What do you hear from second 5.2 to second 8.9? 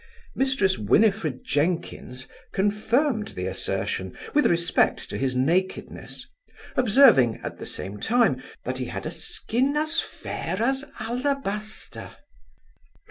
nakedness, observing, at the same time, that he